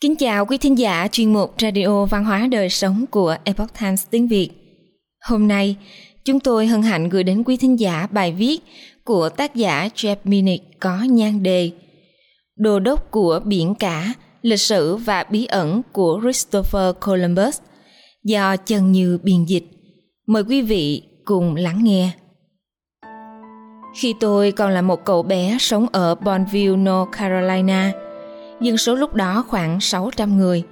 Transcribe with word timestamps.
Kính 0.00 0.16
chào 0.16 0.46
quý 0.46 0.58
thính 0.58 0.78
giả 0.78 1.08
chuyên 1.12 1.32
mục 1.32 1.54
Radio 1.58 2.04
Văn 2.04 2.24
hóa 2.24 2.46
Đời 2.50 2.68
Sống 2.68 3.04
của 3.10 3.36
Epoch 3.44 3.80
Times 3.80 4.06
tiếng 4.10 4.28
Việt. 4.28 4.50
Hôm 5.28 5.48
nay, 5.48 5.76
chúng 6.24 6.40
tôi 6.40 6.66
hân 6.66 6.82
hạnh 6.82 7.08
gửi 7.08 7.22
đến 7.24 7.42
quý 7.46 7.56
thính 7.56 7.80
giả 7.80 8.06
bài 8.10 8.32
viết 8.32 8.60
của 9.04 9.28
tác 9.28 9.54
giả 9.54 9.88
Jeff 9.94 10.16
Minnick 10.24 10.80
có 10.80 10.98
nhan 11.02 11.42
đề 11.42 11.70
"Đồ 12.56 12.78
đốc 12.78 13.10
của 13.10 13.40
biển 13.44 13.74
cả, 13.74 14.12
lịch 14.42 14.60
sử 14.60 14.96
và 14.96 15.24
bí 15.30 15.46
ẩn 15.46 15.82
của 15.92 16.20
Christopher 16.22 16.94
Columbus 17.00 17.60
do 18.24 18.56
Trần 18.56 18.92
Như 18.92 19.18
biên 19.22 19.44
dịch. 19.44 19.64
Mời 20.26 20.42
quý 20.48 20.62
vị 20.62 21.02
cùng 21.24 21.56
lắng 21.56 21.84
nghe. 21.84 22.10
Khi 23.96 24.14
tôi 24.20 24.52
còn 24.52 24.70
là 24.70 24.82
một 24.82 25.04
cậu 25.04 25.22
bé 25.22 25.56
sống 25.60 25.86
ở 25.92 26.14
Bonneville, 26.14 26.76
North 26.76 27.12
Carolina, 27.12 27.92
dân 28.60 28.78
số 28.78 28.94
lúc 28.94 29.14
đó 29.14 29.44
khoảng 29.48 29.80
600 29.80 30.38
người. 30.38 30.62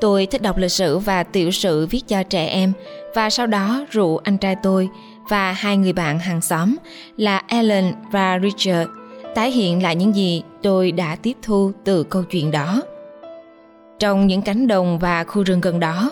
Tôi 0.00 0.26
thích 0.26 0.42
đọc 0.42 0.58
lịch 0.58 0.70
sử 0.70 0.98
và 0.98 1.22
tiểu 1.22 1.50
sử 1.50 1.86
viết 1.86 2.02
cho 2.08 2.22
trẻ 2.22 2.46
em 2.46 2.72
và 3.14 3.30
sau 3.30 3.46
đó 3.46 3.86
rủ 3.90 4.16
anh 4.16 4.38
trai 4.38 4.56
tôi 4.62 4.88
và 5.28 5.52
hai 5.52 5.76
người 5.76 5.92
bạn 5.92 6.18
hàng 6.18 6.40
xóm 6.40 6.76
là 7.16 7.42
Ellen 7.48 7.92
và 8.12 8.38
Richard 8.42 8.90
tái 9.34 9.50
hiện 9.50 9.82
lại 9.82 9.96
những 9.96 10.14
gì 10.14 10.42
tôi 10.62 10.92
đã 10.92 11.16
tiếp 11.22 11.36
thu 11.42 11.72
từ 11.84 12.02
câu 12.02 12.22
chuyện 12.22 12.50
đó. 12.50 12.82
Trong 13.98 14.26
những 14.26 14.42
cánh 14.42 14.66
đồng 14.66 14.98
và 14.98 15.24
khu 15.24 15.42
rừng 15.42 15.60
gần 15.60 15.80
đó, 15.80 16.10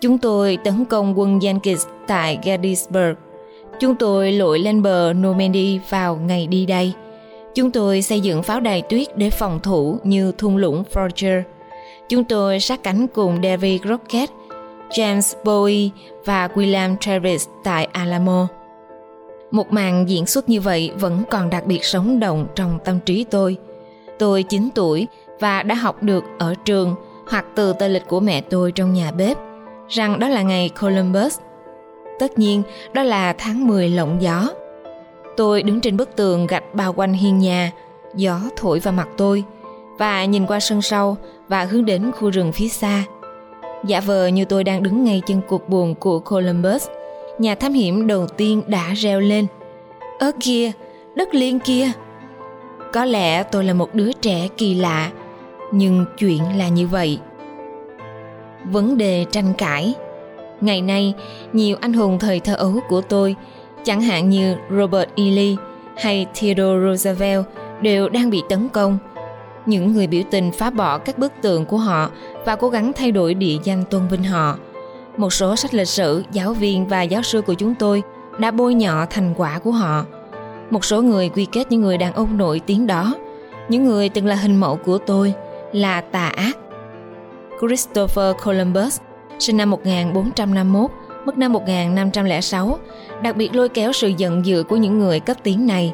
chúng 0.00 0.18
tôi 0.18 0.58
tấn 0.64 0.84
công 0.84 1.18
quân 1.18 1.40
Yankees 1.40 1.86
tại 2.06 2.38
Gettysburg. 2.42 3.14
Chúng 3.80 3.94
tôi 3.94 4.32
lội 4.32 4.58
lên 4.58 4.82
bờ 4.82 5.12
Normandy 5.12 5.80
vào 5.90 6.16
ngày 6.16 6.46
đi 6.46 6.66
đây– 6.66 6.92
Chúng 7.58 7.70
tôi 7.70 8.02
xây 8.02 8.20
dựng 8.20 8.42
pháo 8.42 8.60
đài 8.60 8.82
tuyết 8.82 9.16
để 9.16 9.30
phòng 9.30 9.60
thủ 9.62 9.98
như 10.04 10.32
thung 10.38 10.56
lũng 10.56 10.84
Forger. 10.92 11.42
Chúng 12.08 12.24
tôi 12.24 12.60
sát 12.60 12.82
cánh 12.82 13.06
cùng 13.06 13.38
David 13.42 13.82
Crockett, 13.82 14.32
James 14.90 15.34
Bowie 15.44 15.90
và 16.24 16.48
William 16.48 16.96
Travis 17.00 17.48
tại 17.64 17.84
Alamo. 17.84 18.48
Một 19.50 19.72
màn 19.72 20.08
diễn 20.08 20.26
xuất 20.26 20.48
như 20.48 20.60
vậy 20.60 20.90
vẫn 21.00 21.22
còn 21.30 21.50
đặc 21.50 21.66
biệt 21.66 21.84
sống 21.84 22.20
động 22.20 22.46
trong 22.54 22.78
tâm 22.84 23.00
trí 23.00 23.24
tôi. 23.24 23.56
Tôi 24.18 24.42
9 24.42 24.68
tuổi 24.74 25.06
và 25.40 25.62
đã 25.62 25.74
học 25.74 26.02
được 26.02 26.24
ở 26.38 26.54
trường 26.64 26.94
hoặc 27.30 27.46
từ 27.54 27.72
tờ 27.72 27.88
lịch 27.88 28.06
của 28.08 28.20
mẹ 28.20 28.40
tôi 28.40 28.72
trong 28.72 28.92
nhà 28.92 29.10
bếp 29.10 29.36
rằng 29.88 30.18
đó 30.18 30.28
là 30.28 30.42
ngày 30.42 30.70
Columbus. 30.80 31.38
Tất 32.18 32.38
nhiên, 32.38 32.62
đó 32.92 33.02
là 33.02 33.32
tháng 33.32 33.66
10 33.66 33.88
lộng 33.88 34.16
gió. 34.20 34.48
Tôi 35.38 35.62
đứng 35.62 35.80
trên 35.80 35.96
bức 35.96 36.16
tường 36.16 36.46
gạch 36.46 36.74
bao 36.74 36.92
quanh 36.92 37.12
hiên 37.12 37.38
nhà, 37.38 37.72
gió 38.14 38.40
thổi 38.56 38.78
vào 38.78 38.92
mặt 38.92 39.08
tôi 39.16 39.44
và 39.98 40.24
nhìn 40.24 40.46
qua 40.46 40.60
sân 40.60 40.82
sau 40.82 41.16
và 41.48 41.64
hướng 41.64 41.84
đến 41.84 42.12
khu 42.12 42.30
rừng 42.30 42.52
phía 42.52 42.68
xa. 42.68 43.04
Giả 43.84 44.00
vờ 44.00 44.26
như 44.26 44.44
tôi 44.44 44.64
đang 44.64 44.82
đứng 44.82 45.04
ngay 45.04 45.22
chân 45.26 45.40
cuộc 45.48 45.68
buồn 45.68 45.94
của 45.94 46.18
Columbus, 46.18 46.88
nhà 47.38 47.54
thám 47.54 47.72
hiểm 47.72 48.06
đầu 48.06 48.26
tiên 48.26 48.62
đã 48.66 48.94
reo 48.94 49.20
lên. 49.20 49.46
Ơ 50.18 50.32
kia, 50.40 50.72
đất 51.14 51.34
liên 51.34 51.60
kia. 51.60 51.90
Có 52.92 53.04
lẽ 53.04 53.42
tôi 53.42 53.64
là 53.64 53.74
một 53.74 53.94
đứa 53.94 54.12
trẻ 54.12 54.48
kỳ 54.56 54.74
lạ, 54.74 55.10
nhưng 55.72 56.04
chuyện 56.18 56.42
là 56.56 56.68
như 56.68 56.86
vậy. 56.86 57.18
Vấn 58.64 58.98
đề 58.98 59.24
tranh 59.30 59.54
cãi 59.58 59.94
Ngày 60.60 60.80
nay, 60.80 61.14
nhiều 61.52 61.76
anh 61.80 61.92
hùng 61.92 62.18
thời 62.18 62.40
thơ 62.40 62.54
ấu 62.54 62.80
của 62.88 63.00
tôi 63.00 63.36
chẳng 63.88 64.00
hạn 64.00 64.28
như 64.28 64.56
Robert 64.70 65.08
E. 65.16 65.24
Lee 65.24 65.54
hay 65.96 66.26
Theodore 66.34 66.86
Roosevelt 66.86 67.44
đều 67.82 68.08
đang 68.08 68.30
bị 68.30 68.42
tấn 68.48 68.68
công. 68.68 68.98
Những 69.66 69.92
người 69.92 70.06
biểu 70.06 70.22
tình 70.30 70.52
phá 70.52 70.70
bỏ 70.70 70.98
các 70.98 71.18
bức 71.18 71.32
tượng 71.42 71.64
của 71.64 71.76
họ 71.76 72.10
và 72.44 72.56
cố 72.56 72.68
gắng 72.68 72.92
thay 72.92 73.12
đổi 73.12 73.34
địa 73.34 73.56
danh 73.64 73.84
tôn 73.90 74.08
vinh 74.08 74.24
họ. 74.24 74.56
Một 75.16 75.32
số 75.32 75.56
sách 75.56 75.74
lịch 75.74 75.88
sử, 75.88 76.24
giáo 76.32 76.52
viên 76.52 76.86
và 76.86 77.02
giáo 77.02 77.22
sư 77.22 77.42
của 77.42 77.54
chúng 77.54 77.74
tôi 77.74 78.02
đã 78.38 78.50
bôi 78.50 78.74
nhọ 78.74 79.06
thành 79.10 79.34
quả 79.36 79.58
của 79.58 79.70
họ. 79.70 80.04
Một 80.70 80.84
số 80.84 81.02
người 81.02 81.28
quy 81.28 81.44
kết 81.44 81.64
những 81.70 81.80
người 81.80 81.98
đàn 81.98 82.12
ông 82.12 82.38
nổi 82.38 82.60
tiếng 82.66 82.86
đó, 82.86 83.14
những 83.68 83.84
người 83.84 84.08
từng 84.08 84.26
là 84.26 84.34
hình 84.34 84.56
mẫu 84.56 84.76
của 84.76 84.98
tôi, 84.98 85.34
là 85.72 86.00
tà 86.00 86.28
ác. 86.28 86.58
Christopher 87.60 88.36
Columbus, 88.44 89.00
sinh 89.38 89.56
năm 89.56 89.70
1451, 89.70 90.90
mất 91.24 91.38
năm 91.38 91.52
1506, 91.52 92.78
đặc 93.22 93.36
biệt 93.36 93.54
lôi 93.54 93.68
kéo 93.68 93.92
sự 93.92 94.08
giận 94.08 94.46
dữ 94.46 94.62
của 94.62 94.76
những 94.76 94.98
người 94.98 95.20
cấp 95.20 95.36
tiến 95.42 95.66
này. 95.66 95.92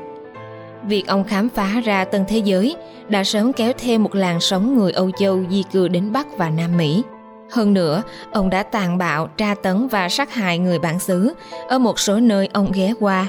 Việc 0.89 1.07
ông 1.07 1.25
khám 1.25 1.49
phá 1.49 1.81
ra 1.85 2.05
tân 2.05 2.25
thế 2.29 2.39
giới 2.39 2.77
đã 3.09 3.25
sớm 3.25 3.53
kéo 3.53 3.73
thêm 3.79 4.03
một 4.03 4.15
làn 4.15 4.41
sóng 4.41 4.79
người 4.79 4.93
Âu 4.93 5.11
Châu 5.19 5.45
di 5.51 5.63
cư 5.73 5.89
đến 5.89 6.13
Bắc 6.13 6.39
và 6.39 6.51
Nam 6.51 6.77
Mỹ. 6.77 7.03
Hơn 7.51 7.75
nữa, 7.75 8.03
ông 8.33 8.51
đã 8.51 8.63
tàn 8.63 8.99
bạo, 8.99 9.29
tra 9.37 9.55
tấn 9.55 9.89
và 9.89 10.09
sát 10.09 10.35
hại 10.35 10.59
người 10.59 10.79
bản 10.79 10.99
xứ 10.99 11.35
ở 11.69 11.79
một 11.79 11.99
số 11.99 12.21
nơi 12.21 12.49
ông 12.53 12.73
ghé 12.73 12.93
qua. 13.01 13.27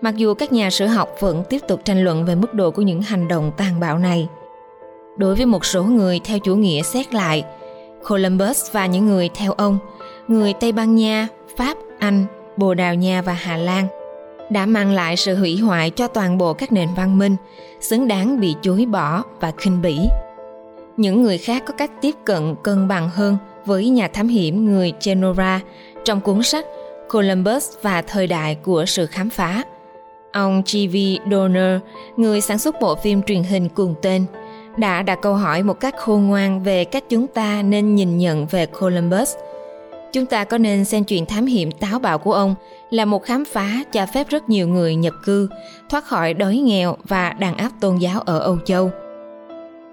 Mặc 0.00 0.16
dù 0.16 0.34
các 0.34 0.52
nhà 0.52 0.70
sử 0.70 0.86
học 0.86 1.08
vẫn 1.20 1.44
tiếp 1.48 1.58
tục 1.68 1.80
tranh 1.84 2.04
luận 2.04 2.24
về 2.24 2.34
mức 2.34 2.54
độ 2.54 2.70
của 2.70 2.82
những 2.82 3.02
hành 3.02 3.28
động 3.28 3.52
tàn 3.56 3.80
bạo 3.80 3.98
này. 3.98 4.28
Đối 5.16 5.34
với 5.34 5.46
một 5.46 5.64
số 5.64 5.82
người 5.84 6.20
theo 6.24 6.38
chủ 6.38 6.56
nghĩa 6.56 6.82
xét 6.82 7.14
lại, 7.14 7.44
Columbus 8.08 8.72
và 8.72 8.86
những 8.86 9.06
người 9.06 9.30
theo 9.34 9.52
ông, 9.52 9.78
người 10.28 10.52
Tây 10.52 10.72
Ban 10.72 10.94
Nha, 10.94 11.28
Pháp, 11.56 11.76
Anh, 11.98 12.24
Bồ 12.56 12.74
Đào 12.74 12.94
Nha 12.94 13.22
và 13.22 13.32
Hà 13.32 13.56
Lan 13.56 13.86
đã 14.50 14.66
mang 14.66 14.92
lại 14.92 15.16
sự 15.16 15.36
hủy 15.36 15.56
hoại 15.56 15.90
cho 15.90 16.08
toàn 16.08 16.38
bộ 16.38 16.52
các 16.52 16.72
nền 16.72 16.88
văn 16.96 17.18
minh, 17.18 17.36
xứng 17.80 18.08
đáng 18.08 18.40
bị 18.40 18.54
chối 18.62 18.86
bỏ 18.86 19.22
và 19.40 19.52
khinh 19.56 19.82
bỉ. 19.82 19.98
Những 20.96 21.22
người 21.22 21.38
khác 21.38 21.62
có 21.66 21.74
cách 21.74 21.90
tiếp 22.00 22.14
cận 22.24 22.54
cân 22.62 22.88
bằng 22.88 23.08
hơn 23.08 23.36
với 23.64 23.88
nhà 23.88 24.08
thám 24.08 24.28
hiểm 24.28 24.64
người 24.64 24.92
Genora 25.04 25.60
trong 26.04 26.20
cuốn 26.20 26.42
sách 26.42 26.66
Columbus 27.10 27.70
và 27.82 28.02
thời 28.02 28.26
đại 28.26 28.54
của 28.54 28.84
sự 28.86 29.06
khám 29.06 29.30
phá. 29.30 29.62
Ông 30.32 30.62
G.V. 30.72 30.96
Donner, 31.30 31.80
người 32.16 32.40
sản 32.40 32.58
xuất 32.58 32.80
bộ 32.80 32.94
phim 32.94 33.22
truyền 33.22 33.42
hình 33.42 33.68
cùng 33.68 33.94
tên, 34.02 34.24
đã 34.76 35.02
đặt 35.02 35.18
câu 35.22 35.34
hỏi 35.34 35.62
một 35.62 35.80
cách 35.80 35.94
khôn 35.96 36.26
ngoan 36.26 36.62
về 36.62 36.84
cách 36.84 37.04
chúng 37.08 37.26
ta 37.26 37.62
nên 37.62 37.94
nhìn 37.94 38.18
nhận 38.18 38.46
về 38.46 38.66
Columbus– 38.66 39.34
Chúng 40.16 40.26
ta 40.26 40.44
có 40.44 40.58
nên 40.58 40.84
xem 40.84 41.04
chuyện 41.04 41.26
thám 41.26 41.46
hiểm 41.46 41.70
táo 41.70 41.98
bạo 41.98 42.18
của 42.18 42.32
ông 42.32 42.54
là 42.90 43.04
một 43.04 43.22
khám 43.24 43.44
phá 43.44 43.84
cho 43.92 44.06
phép 44.14 44.28
rất 44.28 44.48
nhiều 44.48 44.68
người 44.68 44.94
nhập 44.94 45.14
cư, 45.24 45.48
thoát 45.88 46.04
khỏi 46.04 46.34
đói 46.34 46.56
nghèo 46.56 46.96
và 47.04 47.32
đàn 47.32 47.56
áp 47.56 47.70
tôn 47.80 47.96
giáo 47.96 48.20
ở 48.20 48.38
Âu 48.38 48.58
Châu. 48.64 48.90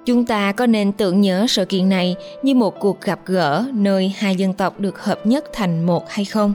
Chúng 0.06 0.26
ta 0.26 0.52
có 0.52 0.66
nên 0.66 0.92
tưởng 0.92 1.22
nhớ 1.22 1.46
sự 1.50 1.66
kiện 1.66 1.90
này 1.90 2.16
như 2.44 2.56
một 2.56 2.80
cuộc 2.80 3.02
gặp 3.02 3.20
gỡ 3.26 3.66
nơi 3.74 4.14
hai 4.18 4.36
dân 4.36 4.54
tộc 4.54 4.80
được 4.80 5.04
hợp 5.04 5.26
nhất 5.26 5.46
thành 5.54 5.86
một 5.86 6.10
hay 6.10 6.26
không? 6.26 6.54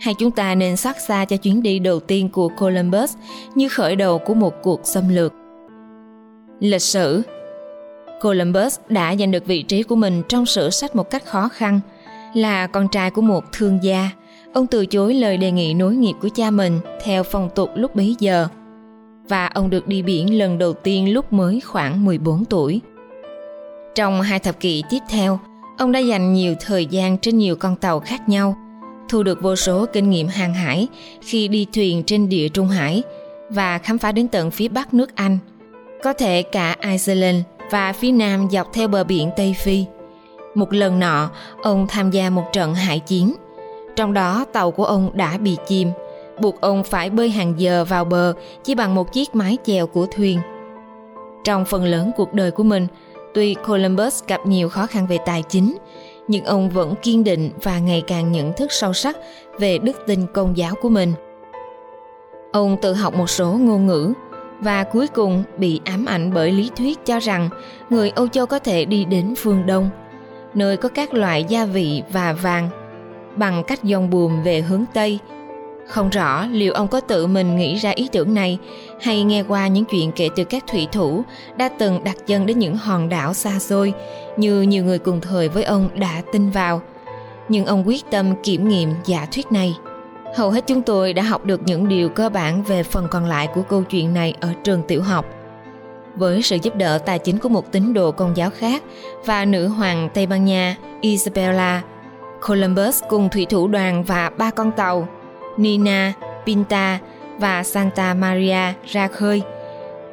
Hay 0.00 0.14
chúng 0.18 0.30
ta 0.30 0.54
nên 0.54 0.76
xót 0.76 0.96
xa 1.08 1.24
cho 1.24 1.36
chuyến 1.36 1.62
đi 1.62 1.78
đầu 1.78 2.00
tiên 2.00 2.28
của 2.28 2.48
Columbus 2.48 3.16
như 3.54 3.68
khởi 3.68 3.96
đầu 3.96 4.18
của 4.18 4.34
một 4.34 4.54
cuộc 4.62 4.80
xâm 4.84 5.08
lược? 5.08 5.32
Lịch 6.60 6.82
sử 6.82 7.22
Columbus 8.20 8.78
đã 8.88 9.16
giành 9.16 9.30
được 9.30 9.46
vị 9.46 9.62
trí 9.62 9.82
của 9.82 9.96
mình 9.96 10.22
trong 10.28 10.46
sử 10.46 10.70
sách 10.70 10.96
một 10.96 11.10
cách 11.10 11.26
khó 11.26 11.48
khăn– 11.48 11.80
là 12.34 12.66
con 12.66 12.88
trai 12.88 13.10
của 13.10 13.22
một 13.22 13.44
thương 13.52 13.78
gia, 13.82 14.10
ông 14.52 14.66
từ 14.66 14.86
chối 14.86 15.14
lời 15.14 15.36
đề 15.36 15.50
nghị 15.50 15.74
nối 15.74 15.94
nghiệp 15.94 16.14
của 16.20 16.28
cha 16.28 16.50
mình 16.50 16.80
theo 17.04 17.22
phong 17.22 17.50
tục 17.54 17.70
lúc 17.74 17.96
bấy 17.96 18.16
giờ. 18.18 18.48
Và 19.28 19.46
ông 19.46 19.70
được 19.70 19.86
đi 19.86 20.02
biển 20.02 20.38
lần 20.38 20.58
đầu 20.58 20.72
tiên 20.72 21.12
lúc 21.12 21.32
mới 21.32 21.60
khoảng 21.60 22.04
14 22.04 22.44
tuổi. 22.44 22.80
Trong 23.94 24.22
hai 24.22 24.38
thập 24.38 24.60
kỷ 24.60 24.82
tiếp 24.90 24.98
theo, 25.08 25.38
ông 25.78 25.92
đã 25.92 26.00
dành 26.00 26.32
nhiều 26.32 26.54
thời 26.60 26.86
gian 26.86 27.18
trên 27.18 27.38
nhiều 27.38 27.56
con 27.56 27.76
tàu 27.76 28.00
khác 28.00 28.28
nhau, 28.28 28.56
thu 29.08 29.22
được 29.22 29.42
vô 29.42 29.56
số 29.56 29.86
kinh 29.92 30.10
nghiệm 30.10 30.28
hàng 30.28 30.54
hải 30.54 30.88
khi 31.20 31.48
đi 31.48 31.66
thuyền 31.72 32.02
trên 32.02 32.28
địa 32.28 32.48
Trung 32.48 32.68
Hải 32.68 33.02
và 33.50 33.78
khám 33.78 33.98
phá 33.98 34.12
đến 34.12 34.28
tận 34.28 34.50
phía 34.50 34.68
bắc 34.68 34.94
nước 34.94 35.14
Anh, 35.14 35.38
có 36.02 36.12
thể 36.12 36.42
cả 36.42 36.76
Iceland 36.82 37.42
và 37.70 37.92
phía 37.92 38.12
nam 38.12 38.48
dọc 38.50 38.72
theo 38.72 38.88
bờ 38.88 39.04
biển 39.04 39.30
Tây 39.36 39.54
Phi– 39.58 39.84
một 40.58 40.72
lần 40.72 40.98
nọ, 40.98 41.30
ông 41.62 41.86
tham 41.86 42.10
gia 42.10 42.30
một 42.30 42.44
trận 42.52 42.74
hải 42.74 42.98
chiến. 42.98 43.34
Trong 43.96 44.12
đó 44.12 44.44
tàu 44.52 44.70
của 44.70 44.84
ông 44.84 45.10
đã 45.14 45.38
bị 45.38 45.56
chìm, 45.66 45.90
buộc 46.40 46.60
ông 46.60 46.84
phải 46.84 47.10
bơi 47.10 47.30
hàng 47.30 47.54
giờ 47.56 47.84
vào 47.88 48.04
bờ 48.04 48.32
chỉ 48.64 48.74
bằng 48.74 48.94
một 48.94 49.12
chiếc 49.12 49.34
mái 49.34 49.58
chèo 49.64 49.86
của 49.86 50.06
thuyền. 50.16 50.40
Trong 51.44 51.64
phần 51.64 51.84
lớn 51.84 52.10
cuộc 52.16 52.34
đời 52.34 52.50
của 52.50 52.62
mình, 52.62 52.86
tuy 53.34 53.54
Columbus 53.54 54.24
gặp 54.26 54.46
nhiều 54.46 54.68
khó 54.68 54.86
khăn 54.86 55.06
về 55.06 55.18
tài 55.26 55.42
chính, 55.42 55.76
nhưng 56.28 56.44
ông 56.44 56.70
vẫn 56.70 56.94
kiên 57.02 57.24
định 57.24 57.50
và 57.62 57.78
ngày 57.78 58.02
càng 58.06 58.32
nhận 58.32 58.52
thức 58.52 58.72
sâu 58.72 58.92
sắc 58.92 59.16
về 59.58 59.78
đức 59.78 60.02
tin 60.06 60.26
công 60.34 60.56
giáo 60.56 60.74
của 60.82 60.88
mình. 60.88 61.12
Ông 62.52 62.76
tự 62.82 62.94
học 62.94 63.14
một 63.14 63.30
số 63.30 63.52
ngôn 63.52 63.86
ngữ 63.86 64.12
và 64.60 64.84
cuối 64.84 65.08
cùng 65.08 65.44
bị 65.58 65.80
ám 65.84 66.04
ảnh 66.04 66.34
bởi 66.34 66.52
lý 66.52 66.70
thuyết 66.76 67.06
cho 67.06 67.18
rằng 67.18 67.48
người 67.90 68.10
Âu 68.10 68.28
Châu 68.28 68.46
có 68.46 68.58
thể 68.58 68.84
đi 68.84 69.04
đến 69.04 69.34
phương 69.36 69.66
Đông– 69.66 69.90
nơi 70.54 70.76
có 70.76 70.88
các 70.88 71.14
loại 71.14 71.44
gia 71.44 71.64
vị 71.64 72.02
và 72.12 72.32
vàng. 72.32 72.68
Bằng 73.36 73.64
cách 73.66 73.84
dòng 73.84 74.10
buồm 74.10 74.42
về 74.42 74.60
hướng 74.60 74.84
Tây, 74.94 75.18
Không 75.88 76.08
rõ 76.08 76.46
liệu 76.46 76.72
ông 76.72 76.88
có 76.88 77.00
tự 77.00 77.26
mình 77.26 77.56
nghĩ 77.56 77.76
ra 77.76 77.90
ý 77.90 78.08
tưởng 78.12 78.34
này 78.34 78.58
hay 79.00 79.22
nghe 79.24 79.44
qua 79.48 79.68
những 79.68 79.84
chuyện 79.84 80.12
kể 80.12 80.28
từ 80.36 80.44
các 80.44 80.64
thủy 80.66 80.88
thủ 80.92 81.22
đã 81.56 81.68
từng 81.78 82.04
đặt 82.04 82.16
chân 82.26 82.46
đến 82.46 82.58
những 82.58 82.76
hòn 82.76 83.08
đảo 83.08 83.34
xa 83.34 83.58
xôi 83.58 83.92
như 84.36 84.62
nhiều 84.62 84.84
người 84.84 84.98
cùng 84.98 85.20
thời 85.20 85.48
với 85.48 85.64
ông 85.64 85.88
đã 85.94 86.22
tin 86.32 86.50
vào. 86.50 86.82
Nhưng 87.48 87.66
ông 87.66 87.88
quyết 87.88 88.10
tâm 88.10 88.34
kiểm 88.42 88.68
nghiệm 88.68 88.94
giả 89.04 89.26
thuyết 89.32 89.52
này. 89.52 89.74
Hầu 90.36 90.50
hết 90.50 90.66
chúng 90.66 90.82
tôi 90.82 91.12
đã 91.12 91.22
học 91.22 91.44
được 91.44 91.60
những 91.64 91.88
điều 91.88 92.08
cơ 92.08 92.28
bản 92.28 92.62
về 92.62 92.82
phần 92.82 93.08
còn 93.10 93.24
lại 93.24 93.48
của 93.54 93.62
câu 93.62 93.82
chuyện 93.82 94.14
này 94.14 94.34
ở 94.40 94.48
trường 94.64 94.82
tiểu 94.88 95.02
học. 95.02 95.26
Với 96.18 96.42
sự 96.42 96.56
giúp 96.62 96.76
đỡ 96.76 96.98
tài 96.98 97.18
chính 97.18 97.38
của 97.38 97.48
một 97.48 97.72
tín 97.72 97.94
đồ 97.94 98.10
công 98.10 98.36
giáo 98.36 98.50
khác 98.50 98.82
và 99.24 99.44
nữ 99.44 99.68
hoàng 99.68 100.08
Tây 100.14 100.26
Ban 100.26 100.44
Nha 100.44 100.76
Isabella, 101.00 101.82
Columbus 102.48 103.02
cùng 103.08 103.28
thủy 103.28 103.46
thủ 103.50 103.68
đoàn 103.68 104.04
và 104.04 104.30
ba 104.38 104.50
con 104.50 104.72
tàu 104.72 105.08
Nina, 105.56 106.12
Pinta 106.46 106.98
và 107.38 107.62
Santa 107.62 108.14
Maria 108.14 108.72
ra 108.86 109.08
khơi, 109.08 109.42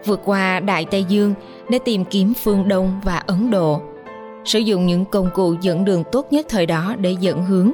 vượt 0.05 0.21
qua 0.25 0.59
Đại 0.59 0.85
Tây 0.85 1.03
Dương 1.03 1.33
để 1.69 1.79
tìm 1.85 2.05
kiếm 2.05 2.33
phương 2.43 2.67
Đông 2.67 3.01
và 3.03 3.17
Ấn 3.17 3.51
Độ, 3.51 3.81
sử 4.45 4.59
dụng 4.59 4.85
những 4.85 5.05
công 5.05 5.29
cụ 5.33 5.55
dẫn 5.61 5.85
đường 5.85 6.03
tốt 6.11 6.27
nhất 6.31 6.45
thời 6.49 6.65
đó 6.65 6.95
để 6.97 7.15
dẫn 7.19 7.45
hướng. 7.45 7.71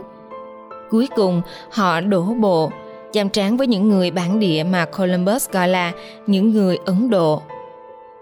Cuối 0.90 1.08
cùng, 1.16 1.42
họ 1.70 2.02
đổ 2.02 2.24
bộ, 2.24 2.72
chạm 3.14 3.30
trán 3.30 3.58
với 3.58 3.68
những 3.68 3.90
người 3.90 4.12
bản 4.12 4.40
địa 4.40 4.64
mà 4.64 4.86
Columbus 4.86 5.50
gọi 5.50 5.68
là 5.68 5.92
những 6.28 6.52
người 6.52 6.78
Ấn 6.86 7.10
Độ 7.10 7.42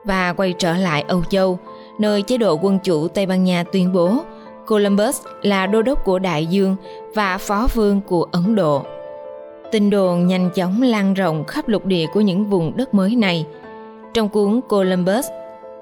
và 0.03 0.33
quay 0.33 0.53
trở 0.53 0.77
lại 0.77 1.05
Âu 1.07 1.23
Châu, 1.29 1.59
nơi 1.99 2.21
chế 2.21 2.37
độ 2.37 2.59
quân 2.61 2.79
chủ 2.83 3.07
Tây 3.07 3.25
Ban 3.25 3.43
Nha 3.43 3.63
tuyên 3.63 3.93
bố 3.93 4.23
Columbus 4.67 5.21
là 5.41 5.67
đô 5.67 5.81
đốc 5.81 6.05
của 6.05 6.19
Đại 6.19 6.45
Dương 6.45 6.75
và 7.15 7.37
phó 7.37 7.67
vương 7.73 8.01
của 8.01 8.27
Ấn 8.31 8.55
Độ. 8.55 8.83
Tin 9.71 9.89
đồn 9.89 10.27
nhanh 10.27 10.49
chóng 10.55 10.81
lan 10.81 11.13
rộng 11.13 11.43
khắp 11.43 11.67
lục 11.67 11.85
địa 11.85 12.05
của 12.13 12.21
những 12.21 12.45
vùng 12.45 12.77
đất 12.77 12.93
mới 12.93 13.15
này. 13.15 13.45
Trong 14.13 14.29
cuốn 14.29 14.61
Columbus, 14.69 15.25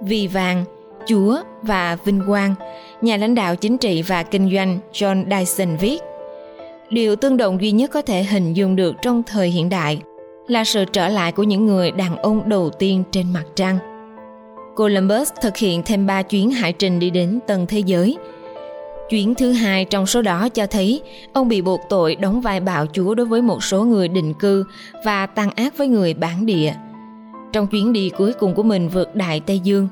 Vì 0.01 0.27
vàng, 0.27 0.65
Chúa 1.05 1.37
và 1.61 1.97
Vinh 2.05 2.21
Quang, 2.27 2.55
nhà 3.01 3.17
lãnh 3.17 3.35
đạo 3.35 3.55
chính 3.55 3.77
trị 3.77 4.01
và 4.01 4.23
kinh 4.23 4.51
doanh 4.53 4.79
John 4.93 5.25
Dyson 5.29 5.77
viết 5.77 5.99
Điều 6.89 7.15
tương 7.15 7.37
đồng 7.37 7.61
duy 7.61 7.71
nhất 7.71 7.91
có 7.91 8.01
thể 8.01 8.23
hình 8.23 8.53
dung 8.53 8.75
được 8.75 8.95
trong 9.01 9.23
thời 9.23 9.49
hiện 9.49 9.69
đại 9.69 10.01
là 10.47 10.63
sự 10.63 10.85
trở 10.85 11.07
lại 11.07 11.31
của 11.31 11.43
những 11.43 11.65
người 11.65 11.91
đàn 11.91 12.17
ông 12.17 12.49
đầu 12.49 12.69
tiên 12.69 13.03
trên 13.11 13.33
mặt 13.33 13.43
trăng. 13.55 13.96
Columbus 14.77 15.31
thực 15.41 15.57
hiện 15.57 15.81
thêm 15.85 16.06
3 16.06 16.21
chuyến 16.21 16.51
hải 16.51 16.74
trình 16.74 17.00
đi 17.00 17.09
đến 17.09 17.39
tân 17.47 17.68
thế 17.68 17.79
giới– 17.79 18.18
Chuyến 19.09 19.35
thứ 19.35 19.51
hai 19.51 19.85
trong 19.85 20.06
số 20.06 20.21
đó 20.21 20.50
cho 20.50 20.68
thấy 20.68 21.01
ông 21.33 21.47
bị 21.47 21.62
buộc 21.62 21.81
tội 21.89 22.15
đóng 22.15 22.41
vai 22.41 22.59
bạo 22.59 22.85
chúa 22.94 23.15
đối 23.15 23.25
với 23.25 23.41
một 23.41 23.63
số 23.63 23.83
người 23.83 24.07
định 24.07 24.33
cư 24.33 24.63
và 25.06 25.25
tăng 25.25 25.51
ác 25.51 25.77
với 25.77 25.88
người 25.88 26.13
bản 26.13 26.45
địa. 26.45 26.74
Trong 27.53 27.68
chuyến 27.68 27.94
đi 27.94 28.09
cuối 28.18 28.33
cùng 28.33 28.53
của 28.53 28.63
mình 28.63 28.89
vượt 28.89 29.15
Đại 29.15 29.39
Tây 29.39 29.59
Dương, 29.59 29.88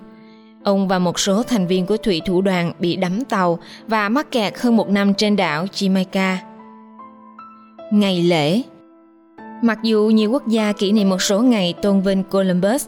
ông 0.64 0.88
và 0.88 1.00
một 1.00 1.20
số 1.20 1.44
thành 1.44 1.68
viên 1.68 1.86
của 1.86 1.98
thủy 1.98 2.22
thủ 2.26 2.42
đoàn 2.42 2.74
bị 2.80 2.96
đắm 2.96 3.24
tàu 3.24 3.60
và 3.88 4.10
mắc 4.10 4.32
kẹt 4.32 4.54
hơn 4.60 4.78
một 4.78 4.90
năm 4.90 5.14
trên 5.14 5.36
đảo 5.36 5.66
Jamaica. 5.66 6.36
Ngày 7.92 8.22
lễ 8.22 8.62
Mặc 9.62 9.80
dù 9.84 10.10
nhiều 10.14 10.32
quốc 10.32 10.48
gia 10.48 10.72
kỷ 10.72 10.92
niệm 10.92 11.10
một 11.10 11.22
số 11.22 11.42
ngày 11.42 11.74
tôn 11.82 12.02
vinh 12.02 12.24
Columbus, 12.24 12.88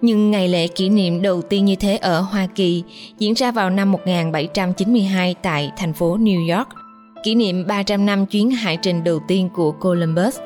nhưng 0.00 0.30
ngày 0.30 0.48
lễ 0.48 0.66
kỷ 0.66 0.88
niệm 0.88 1.22
đầu 1.22 1.42
tiên 1.42 1.64
như 1.64 1.76
thế 1.76 1.96
ở 1.96 2.20
Hoa 2.20 2.46
Kỳ 2.54 2.82
diễn 3.18 3.34
ra 3.34 3.52
vào 3.52 3.70
năm 3.70 3.92
1792 3.92 5.34
tại 5.42 5.70
thành 5.76 5.92
phố 5.92 6.18
New 6.18 6.56
York, 6.56 6.68
kỷ 7.22 7.34
niệm 7.34 7.66
300 7.66 8.06
năm 8.06 8.26
chuyến 8.26 8.50
hải 8.50 8.76
trình 8.76 9.04
đầu 9.04 9.20
tiên 9.28 9.48
của 9.54 9.72
Columbus. 9.72 10.38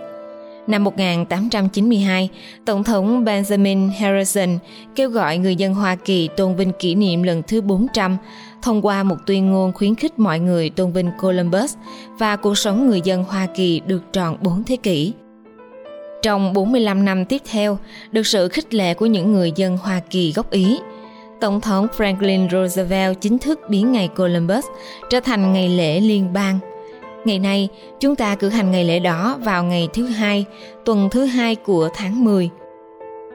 Năm 0.67 0.85
1892, 0.85 2.29
Tổng 2.65 2.85
thống 2.85 3.25
Benjamin 3.25 3.91
Harrison 3.91 4.59
kêu 4.95 5.11
gọi 5.11 5.39
người 5.39 5.57
dân 5.57 5.75
Hoa 5.75 5.97
Kỳ 5.97 6.29
tôn 6.37 6.57
vinh 6.57 6.73
kỷ 6.79 6.95
niệm 6.95 7.23
lần 7.23 7.43
thứ 7.47 7.61
400 7.61 8.17
thông 8.63 8.87
qua 8.87 9.03
một 9.03 9.17
tuyên 9.27 9.51
ngôn 9.51 9.73
khuyến 9.73 9.95
khích 9.95 10.19
mọi 10.19 10.39
người 10.39 10.71
tôn 10.71 10.93
vinh 10.93 11.11
Columbus 11.21 11.77
và 12.19 12.37
cuộc 12.37 12.59
sống 12.59 12.87
người 12.87 13.01
dân 13.05 13.25
Hoa 13.25 13.47
Kỳ 13.55 13.81
được 13.87 14.03
tròn 14.13 14.37
4 14.41 14.65
thế 14.65 14.77
kỷ. 14.77 15.13
Trong 16.23 16.53
45 16.53 17.05
năm 17.05 17.25
tiếp 17.25 17.43
theo, 17.51 17.79
được 18.13 18.27
sự 18.27 18.49
khích 18.49 18.75
lệ 18.75 18.95
của 18.95 19.07
những 19.07 19.33
người 19.33 19.53
dân 19.57 19.77
Hoa 19.77 20.01
Kỳ 20.11 20.33
gốc 20.33 20.51
Ý, 20.51 20.79
Tổng 21.41 21.61
thống 21.61 21.87
Franklin 21.97 22.49
Roosevelt 22.51 23.21
chính 23.21 23.39
thức 23.39 23.61
biến 23.69 23.93
ngày 23.93 24.09
Columbus 24.09 24.65
trở 25.11 25.21
thành 25.21 25.53
ngày 25.53 25.69
lễ 25.69 26.01
liên 26.01 26.33
bang. 26.33 26.59
Ngày 27.25 27.39
nay, 27.39 27.69
chúng 28.01 28.17
ta 28.17 28.35
cử 28.35 28.49
hành 28.49 28.71
ngày 28.71 28.85
lễ 28.85 28.99
đó 28.99 29.39
vào 29.41 29.65
ngày 29.65 29.89
thứ 29.93 30.07
hai, 30.07 30.45
tuần 30.85 31.09
thứ 31.11 31.25
hai 31.25 31.55
của 31.55 31.89
tháng 31.95 32.25
10. 32.25 32.51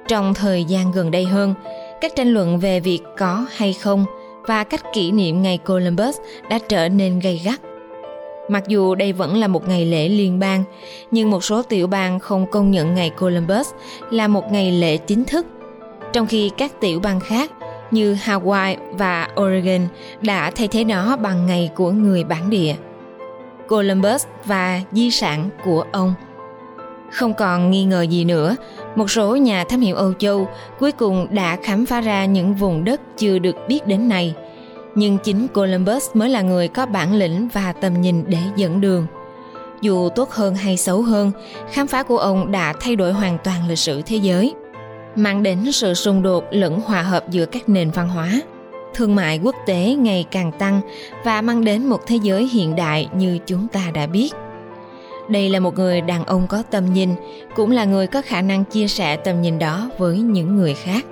Trong 0.07 0.33
thời 0.33 0.63
gian 0.63 0.91
gần 0.91 1.11
đây 1.11 1.25
hơn, 1.25 1.53
các 2.01 2.15
tranh 2.15 2.33
luận 2.33 2.59
về 2.59 2.79
việc 2.79 2.99
có 3.17 3.45
hay 3.55 3.73
không 3.73 4.05
và 4.47 4.63
cách 4.63 4.83
kỷ 4.93 5.11
niệm 5.11 5.41
ngày 5.41 5.57
Columbus 5.57 6.17
đã 6.49 6.59
trở 6.69 6.89
nên 6.89 7.19
gay 7.19 7.41
gắt. 7.45 7.61
Mặc 8.47 8.67
dù 8.67 8.95
đây 8.95 9.13
vẫn 9.13 9.37
là 9.37 9.47
một 9.47 9.67
ngày 9.67 9.85
lễ 9.85 10.09
liên 10.09 10.39
bang, 10.39 10.63
nhưng 11.11 11.29
một 11.29 11.43
số 11.43 11.61
tiểu 11.61 11.87
bang 11.87 12.19
không 12.19 12.45
công 12.51 12.71
nhận 12.71 12.95
ngày 12.95 13.09
Columbus 13.09 13.69
là 14.11 14.27
một 14.27 14.51
ngày 14.51 14.71
lễ 14.71 14.97
chính 14.97 15.25
thức, 15.25 15.47
trong 16.13 16.27
khi 16.27 16.51
các 16.57 16.81
tiểu 16.81 16.99
bang 16.99 17.19
khác 17.19 17.51
như 17.91 18.13
Hawaii 18.13 18.75
và 18.91 19.29
Oregon 19.41 19.87
đã 20.21 20.51
thay 20.51 20.67
thế 20.67 20.83
nó 20.83 21.17
bằng 21.17 21.45
ngày 21.45 21.71
của 21.75 21.91
người 21.91 22.23
bản 22.23 22.49
địa. 22.49 22.75
Columbus 23.67 24.25
và 24.45 24.81
di 24.91 25.11
sản 25.11 25.49
của 25.65 25.85
ông. 25.91 26.13
Không 27.11 27.33
còn 27.33 27.71
nghi 27.71 27.83
ngờ 27.83 28.01
gì 28.01 28.25
nữa, 28.25 28.55
một 28.95 29.11
số 29.11 29.35
nhà 29.35 29.63
thám 29.63 29.79
hiểm 29.79 29.95
Âu 29.95 30.13
Châu 30.13 30.47
cuối 30.79 30.91
cùng 30.91 31.27
đã 31.29 31.57
khám 31.63 31.85
phá 31.85 32.01
ra 32.01 32.25
những 32.25 32.53
vùng 32.53 32.83
đất 32.83 33.01
chưa 33.17 33.39
được 33.39 33.55
biết 33.67 33.87
đến 33.87 34.09
này– 34.09 34.35
nhưng 34.95 35.17
chính 35.17 35.47
Columbus 35.47 36.09
mới 36.13 36.29
là 36.29 36.41
người 36.41 36.67
có 36.67 36.85
bản 36.85 37.13
lĩnh 37.13 37.47
và 37.53 37.73
tầm 37.73 38.01
nhìn 38.01 38.23
để 38.27 38.37
dẫn 38.55 38.81
đường. 38.81 39.07
Dù 39.81 40.09
tốt 40.09 40.31
hơn 40.31 40.55
hay 40.55 40.77
xấu 40.77 41.01
hơn, 41.01 41.31
khám 41.71 41.87
phá 41.87 42.03
của 42.03 42.17
ông 42.17 42.51
đã 42.51 42.73
thay 42.79 42.95
đổi 42.95 43.13
hoàn 43.13 43.37
toàn 43.43 43.67
lịch 43.67 43.79
sử 43.79 44.01
thế 44.01 44.15
giới, 44.15 44.53
mang 45.15 45.43
đến 45.43 45.71
sự 45.71 45.93
xung 45.93 46.23
đột 46.23 46.43
lẫn 46.51 46.81
hòa 46.81 47.01
hợp 47.01 47.29
giữa 47.29 47.45
các 47.45 47.69
nền 47.69 47.91
văn 47.91 48.09
hóa. 48.09 48.41
Thương 48.93 49.15
mại 49.15 49.39
quốc 49.43 49.55
tế 49.65 49.95
ngày 49.99 50.25
càng 50.31 50.51
tăng 50.51 50.81
và 51.23 51.41
mang 51.41 51.63
đến 51.63 51.85
một 51.85 52.07
thế 52.07 52.15
giới 52.15 52.47
hiện 52.47 52.75
đại 52.75 53.09
như 53.13 53.39
chúng 53.45 53.67
ta 53.67 53.81
đã 53.93 54.07
biết. 54.07 54.33
Đây 55.29 55.49
là 55.49 55.59
một 55.59 55.75
người 55.75 56.01
đàn 56.01 56.25
ông 56.25 56.47
có 56.47 56.63
tầm 56.71 56.93
nhìn, 56.93 57.09
cũng 57.55 57.71
là 57.71 57.85
người 57.85 58.07
có 58.07 58.21
khả 58.21 58.41
năng 58.41 58.63
chia 58.63 58.87
sẻ 58.87 59.15
tầm 59.17 59.41
nhìn 59.41 59.59
đó 59.59 59.89
với 59.97 60.17
những 60.17 60.55
người 60.55 60.73
khác. 60.73 61.05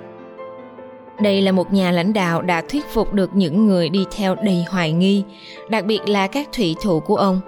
Đây 1.20 1.40
là 1.40 1.52
một 1.52 1.72
nhà 1.72 1.90
lãnh 1.90 2.12
đạo 2.12 2.42
đã 2.42 2.62
thuyết 2.68 2.84
phục 2.92 3.12
được 3.12 3.30
những 3.34 3.66
người 3.66 3.88
đi 3.88 4.04
theo 4.16 4.34
đầy 4.34 4.64
hoài 4.68 4.92
nghi, 4.92 5.22
đặc 5.68 5.84
biệt 5.84 6.08
là 6.08 6.26
các 6.26 6.48
thủy 6.52 6.76
thủ 6.82 7.00
của 7.00 7.16
ông, 7.16 7.40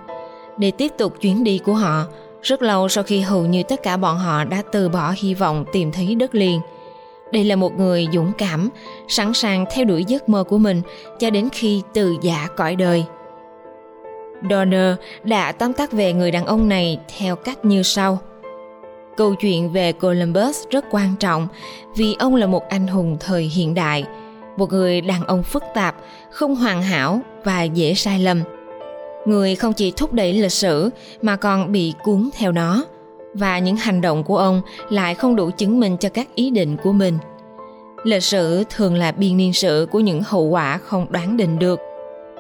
để 0.56 0.70
tiếp 0.70 0.92
tục 0.98 1.20
chuyến 1.20 1.44
đi 1.44 1.58
của 1.58 1.74
họ, 1.74 2.04
rất 2.42 2.62
lâu 2.62 2.88
sau 2.88 3.04
khi 3.04 3.20
hầu 3.20 3.46
như 3.46 3.62
tất 3.62 3.82
cả 3.82 3.96
bọn 3.96 4.18
họ 4.18 4.44
đã 4.44 4.62
từ 4.72 4.88
bỏ 4.88 5.14
hy 5.16 5.34
vọng 5.34 5.64
tìm 5.72 5.92
thấy 5.92 6.14
đất 6.14 6.34
liền. 6.34 6.60
Đây 7.32 7.44
là 7.44 7.56
một 7.56 7.78
người 7.78 8.08
dũng 8.12 8.32
cảm, 8.38 8.68
sẵn 9.08 9.34
sàng 9.34 9.64
theo 9.70 9.84
đuổi 9.84 10.04
giấc 10.04 10.28
mơ 10.28 10.44
của 10.44 10.58
mình 10.58 10.82
cho 11.18 11.30
đến 11.30 11.48
khi 11.52 11.82
từ 11.94 12.16
giả 12.22 12.48
cõi 12.56 12.76
đời. 12.76 13.04
Donner 14.50 14.94
đã 15.24 15.52
tóm 15.52 15.72
tắt 15.72 15.92
về 15.92 16.12
người 16.12 16.30
đàn 16.30 16.46
ông 16.46 16.68
này 16.68 16.98
theo 17.18 17.36
cách 17.36 17.64
như 17.64 17.82
sau– 17.82 18.18
Câu 19.16 19.34
chuyện 19.34 19.72
về 19.72 19.92
Columbus 19.92 20.68
rất 20.70 20.84
quan 20.90 21.16
trọng 21.20 21.48
vì 21.96 22.16
ông 22.18 22.34
là 22.34 22.46
một 22.46 22.68
anh 22.68 22.86
hùng 22.86 23.16
thời 23.20 23.42
hiện 23.42 23.74
đại, 23.74 24.04
một 24.56 24.72
người 24.72 25.00
đàn 25.00 25.24
ông 25.24 25.42
phức 25.42 25.62
tạp, 25.74 25.96
không 26.30 26.54
hoàn 26.54 26.82
hảo 26.82 27.20
và 27.44 27.62
dễ 27.62 27.94
sai 27.94 28.20
lầm. 28.20 28.42
Người 29.26 29.54
không 29.54 29.72
chỉ 29.72 29.92
thúc 29.96 30.12
đẩy 30.12 30.32
lịch 30.32 30.52
sử 30.52 30.90
mà 31.22 31.36
còn 31.36 31.72
bị 31.72 31.94
cuốn 32.02 32.30
theo 32.38 32.52
nó 32.52 32.84
và 33.34 33.58
những 33.58 33.76
hành 33.76 34.00
động 34.00 34.24
của 34.24 34.38
ông 34.38 34.62
lại 34.90 35.14
không 35.14 35.36
đủ 35.36 35.50
chứng 35.50 35.80
minh 35.80 35.96
cho 36.00 36.08
các 36.08 36.28
ý 36.34 36.50
định 36.50 36.76
của 36.82 36.92
mình. 36.92 37.18
Lịch 38.04 38.22
sử 38.22 38.64
thường 38.70 38.94
là 38.94 39.12
biên 39.12 39.36
niên 39.36 39.52
sử 39.52 39.88
của 39.90 40.00
những 40.00 40.22
hậu 40.26 40.42
quả 40.42 40.78
không 40.78 41.06
đoán 41.12 41.36
định 41.36 41.58
được. 41.58 41.80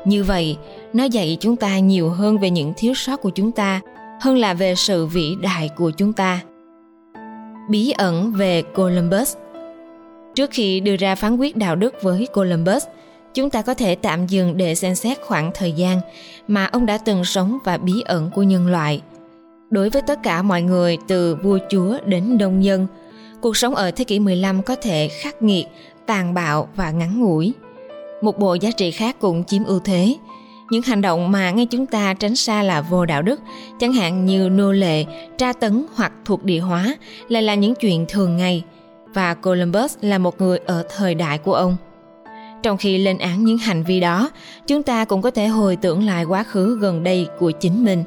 Như 0.04 0.24
vậy, 0.24 0.56
nó 0.92 1.04
dạy 1.04 1.36
chúng 1.40 1.56
ta 1.56 1.78
nhiều 1.78 2.08
hơn 2.10 2.38
về 2.38 2.50
những 2.50 2.72
thiếu 2.76 2.94
sót 2.94 3.16
của 3.16 3.30
chúng 3.30 3.52
ta 3.52 3.80
hơn 4.20 4.36
là 4.36 4.54
về 4.54 4.74
sự 4.74 5.06
vĩ 5.06 5.36
đại 5.42 5.70
của 5.76 5.90
chúng 5.90 6.12
ta 6.12 6.40
bí 7.68 7.90
ẩn 7.90 8.32
về 8.32 8.62
Columbus. 8.62 9.36
Trước 10.34 10.50
khi 10.52 10.80
đưa 10.80 10.96
ra 10.96 11.14
phán 11.14 11.36
quyết 11.36 11.56
đạo 11.56 11.76
đức 11.76 11.94
với 12.02 12.26
Columbus, 12.32 12.84
chúng 13.34 13.50
ta 13.50 13.62
có 13.62 13.74
thể 13.74 13.94
tạm 13.94 14.26
dừng 14.26 14.56
để 14.56 14.74
xem 14.74 14.94
xét 14.94 15.20
khoảng 15.20 15.50
thời 15.54 15.72
gian 15.72 16.00
mà 16.48 16.66
ông 16.66 16.86
đã 16.86 16.98
từng 16.98 17.24
sống 17.24 17.58
và 17.64 17.76
bí 17.76 18.02
ẩn 18.04 18.30
của 18.34 18.42
nhân 18.42 18.66
loại. 18.66 19.02
Đối 19.70 19.90
với 19.90 20.02
tất 20.02 20.18
cả 20.22 20.42
mọi 20.42 20.62
người 20.62 20.98
từ 21.08 21.34
vua 21.42 21.58
chúa 21.70 21.98
đến 22.06 22.38
đông 22.38 22.60
nhân, 22.60 22.86
cuộc 23.40 23.56
sống 23.56 23.74
ở 23.74 23.90
thế 23.90 24.04
kỷ 24.04 24.18
15 24.18 24.62
có 24.62 24.76
thể 24.76 25.08
khắc 25.08 25.42
nghiệt, 25.42 25.66
tàn 26.06 26.34
bạo 26.34 26.68
và 26.76 26.90
ngắn 26.90 27.20
ngủi. 27.20 27.52
Một 28.22 28.38
bộ 28.38 28.54
giá 28.54 28.70
trị 28.70 28.90
khác 28.90 29.16
cũng 29.20 29.44
chiếm 29.44 29.64
ưu 29.64 29.78
thế, 29.78 30.16
những 30.70 30.82
hành 30.82 31.00
động 31.00 31.32
mà 31.32 31.50
ngay 31.50 31.66
chúng 31.66 31.86
ta 31.86 32.14
tránh 32.14 32.36
xa 32.36 32.62
là 32.62 32.80
vô 32.80 33.04
đạo 33.06 33.22
đức 33.22 33.40
chẳng 33.80 33.92
hạn 33.92 34.26
như 34.26 34.48
nô 34.48 34.72
lệ 34.72 35.04
tra 35.38 35.52
tấn 35.52 35.86
hoặc 35.94 36.12
thuộc 36.24 36.44
địa 36.44 36.60
hóa 36.60 36.96
lại 37.28 37.42
là 37.42 37.54
những 37.54 37.74
chuyện 37.74 38.04
thường 38.08 38.36
ngày. 38.36 38.64
Và 39.14 39.34
columbus 39.34 39.96
là 40.00 40.18
một 40.18 40.40
người 40.40 40.58
ở 40.58 40.84
thời 40.96 41.14
đại 41.14 41.38
của 41.38 41.54
ông. 41.54 41.76
Trong 42.62 42.76
khi 42.76 42.98
lên 42.98 43.18
án 43.18 43.44
những 43.44 43.58
hành 43.58 43.82
vi 43.82 44.00
đó 44.00 44.30
chúng 44.66 44.82
ta 44.82 45.04
cũng 45.04 45.22
có 45.22 45.30
thể 45.30 45.46
hồi 45.46 45.76
tưởng 45.76 46.06
lại 46.06 46.24
quá 46.24 46.42
khứ 46.42 46.78
gần 46.80 47.04
đây 47.04 47.26
của 47.38 47.50
chính 47.50 47.84
mình. 47.84 48.04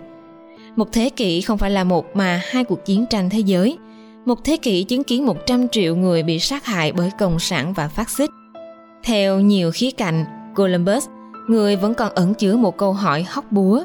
Một 0.75 0.87
thế 0.91 1.09
kỷ 1.09 1.41
không 1.41 1.57
phải 1.57 1.71
là 1.71 1.83
một 1.83 2.15
mà 2.15 2.41
hai 2.49 2.63
cuộc 2.63 2.85
chiến 2.85 3.05
tranh 3.09 3.29
thế 3.29 3.39
giới. 3.39 3.77
Một 4.25 4.43
thế 4.43 4.57
kỷ 4.57 4.83
chứng 4.83 5.03
kiến 5.03 5.25
100 5.25 5.67
triệu 5.69 5.95
người 5.95 6.23
bị 6.23 6.39
sát 6.39 6.65
hại 6.65 6.91
bởi 6.91 7.11
Cộng 7.19 7.39
sản 7.39 7.73
và 7.73 7.87
phát 7.87 8.09
xít. 8.09 8.29
Theo 9.03 9.39
nhiều 9.39 9.71
khía 9.73 9.91
cạnh, 9.91 10.25
Columbus, 10.55 11.07
người 11.49 11.75
vẫn 11.75 11.93
còn 11.93 12.11
ẩn 12.15 12.33
chứa 12.33 12.55
một 12.55 12.77
câu 12.77 12.93
hỏi 12.93 13.25
hóc 13.29 13.51
búa, 13.51 13.83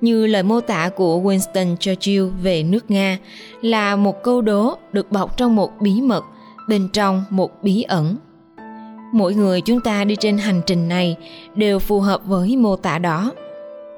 như 0.00 0.26
lời 0.26 0.42
mô 0.42 0.60
tả 0.60 0.90
của 0.96 1.20
Winston 1.20 1.76
Churchill 1.76 2.24
về 2.42 2.62
nước 2.62 2.90
Nga 2.90 3.18
là 3.62 3.96
một 3.96 4.22
câu 4.22 4.40
đố 4.40 4.78
được 4.92 5.12
bọc 5.12 5.36
trong 5.36 5.56
một 5.56 5.70
bí 5.80 6.00
mật, 6.00 6.24
bên 6.68 6.88
trong 6.92 7.24
một 7.30 7.62
bí 7.62 7.82
ẩn. 7.82 8.16
Mỗi 9.12 9.34
người 9.34 9.60
chúng 9.60 9.80
ta 9.80 10.04
đi 10.04 10.16
trên 10.16 10.38
hành 10.38 10.60
trình 10.66 10.88
này 10.88 11.16
đều 11.54 11.78
phù 11.78 12.00
hợp 12.00 12.20
với 12.26 12.56
mô 12.56 12.76
tả 12.76 12.98
đó. 12.98 13.32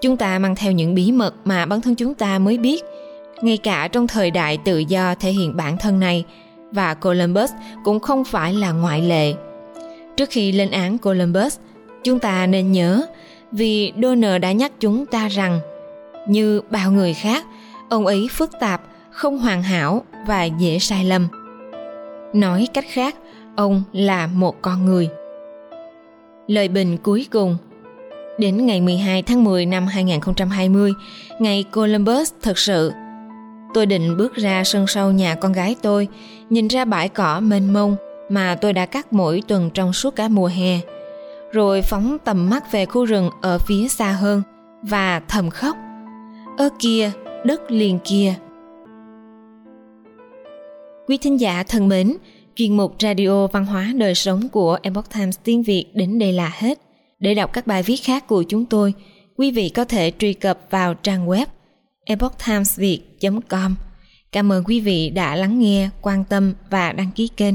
Chúng 0.00 0.16
ta 0.16 0.38
mang 0.38 0.56
theo 0.56 0.72
những 0.72 0.94
bí 0.94 1.12
mật 1.12 1.34
mà 1.44 1.66
bản 1.66 1.80
thân 1.80 1.94
chúng 1.94 2.14
ta 2.14 2.38
mới 2.38 2.58
biết– 2.58 2.84
ngay 3.42 3.56
cả 3.56 3.88
trong 3.88 4.06
thời 4.06 4.30
đại 4.30 4.58
tự 4.64 4.78
do 4.78 5.14
thể 5.14 5.30
hiện 5.30 5.56
bản 5.56 5.76
thân 5.76 6.00
này 6.00 6.24
và 6.72 6.94
Columbus 6.94 7.52
cũng 7.84 8.00
không 8.00 8.24
phải 8.24 8.54
là 8.54 8.72
ngoại 8.72 9.02
lệ. 9.02 9.34
Trước 10.16 10.30
khi 10.30 10.52
lên 10.52 10.70
án 10.70 10.98
Columbus, 10.98 11.58
chúng 12.04 12.18
ta 12.18 12.46
nên 12.46 12.72
nhớ 12.72 13.06
vì 13.52 13.92
Donner 14.02 14.42
đã 14.42 14.52
nhắc 14.52 14.72
chúng 14.80 15.06
ta 15.06 15.28
rằng 15.28 15.60
như 16.28 16.60
bao 16.70 16.92
người 16.92 17.14
khác, 17.14 17.46
ông 17.88 18.06
ấy 18.06 18.28
phức 18.30 18.50
tạp, 18.60 18.82
không 19.10 19.38
hoàn 19.38 19.62
hảo 19.62 20.04
và 20.26 20.44
dễ 20.44 20.78
sai 20.78 21.04
lầm. 21.04 21.28
Nói 22.32 22.68
cách 22.74 22.86
khác, 22.88 23.16
ông 23.56 23.82
là 23.92 24.26
một 24.26 24.62
con 24.62 24.84
người. 24.86 25.08
Lời 26.46 26.68
bình 26.68 26.96
cuối 26.96 27.26
cùng 27.30 27.56
Đến 28.38 28.66
ngày 28.66 28.80
12 28.80 29.22
tháng 29.22 29.44
10 29.44 29.66
năm 29.66 29.86
2020, 29.86 30.92
ngày 31.38 31.64
Columbus 31.72 32.32
thật 32.42 32.58
sự 32.58 32.92
Tôi 33.74 33.86
định 33.86 34.16
bước 34.16 34.34
ra 34.34 34.64
sân 34.64 34.86
sau 34.86 35.12
nhà 35.12 35.34
con 35.34 35.52
gái 35.52 35.76
tôi, 35.82 36.08
nhìn 36.50 36.68
ra 36.68 36.84
bãi 36.84 37.08
cỏ 37.08 37.40
mênh 37.40 37.72
mông 37.72 37.96
mà 38.28 38.54
tôi 38.54 38.72
đã 38.72 38.86
cắt 38.86 39.12
mỗi 39.12 39.42
tuần 39.48 39.70
trong 39.74 39.92
suốt 39.92 40.16
cả 40.16 40.28
mùa 40.28 40.46
hè. 40.46 40.80
Rồi 41.52 41.82
phóng 41.82 42.18
tầm 42.24 42.50
mắt 42.50 42.72
về 42.72 42.86
khu 42.86 43.04
rừng 43.04 43.30
ở 43.42 43.58
phía 43.58 43.88
xa 43.88 44.12
hơn 44.12 44.42
và 44.82 45.20
thầm 45.28 45.50
khóc. 45.50 45.76
Ơ 46.58 46.68
kia, 46.78 47.10
đất 47.44 47.70
liền 47.70 47.98
kia. 48.04 48.34
Quý 51.06 51.16
thính 51.16 51.40
giả 51.40 51.62
thân 51.62 51.88
mến, 51.88 52.16
chuyên 52.54 52.76
mục 52.76 52.94
Radio 52.98 53.46
Văn 53.46 53.66
hóa 53.66 53.92
Đời 53.96 54.14
Sống 54.14 54.48
của 54.48 54.78
Epoch 54.82 55.10
Times 55.14 55.38
tiếng 55.44 55.62
Việt 55.62 55.84
đến 55.94 56.18
đây 56.18 56.32
là 56.32 56.52
hết. 56.54 56.78
Để 57.18 57.34
đọc 57.34 57.52
các 57.52 57.66
bài 57.66 57.82
viết 57.82 57.96
khác 57.96 58.26
của 58.26 58.42
chúng 58.42 58.64
tôi, 58.64 58.94
quý 59.36 59.50
vị 59.50 59.68
có 59.68 59.84
thể 59.84 60.12
truy 60.18 60.32
cập 60.32 60.58
vào 60.70 60.94
trang 60.94 61.26
web 61.26 61.46
epochtimesviet.com. 62.04 63.74
Cảm 64.32 64.52
ơn 64.52 64.64
quý 64.64 64.80
vị 64.80 65.10
đã 65.10 65.36
lắng 65.36 65.58
nghe, 65.58 65.90
quan 66.02 66.24
tâm 66.24 66.54
và 66.70 66.92
đăng 66.92 67.10
ký 67.14 67.28
kênh. 67.36 67.54